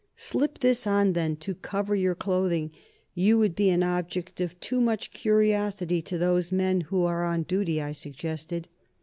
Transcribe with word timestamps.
"Slip 0.17 0.57
this 0.57 0.87
on, 0.87 1.13
then, 1.13 1.35
to 1.35 1.53
cover 1.53 1.93
your 1.93 2.15
clothing. 2.15 2.71
You 3.13 3.37
would 3.37 3.53
be 3.55 3.69
an 3.69 3.83
object 3.83 4.41
of 4.41 4.59
too 4.59 4.81
much 4.81 5.11
curiosity 5.11 6.01
to 6.01 6.17
those 6.17 6.51
men 6.51 6.81
who 6.81 7.03
are 7.03 7.23
on 7.23 7.43
duty," 7.43 7.79
I 7.79 7.91
suggested. 7.91 8.67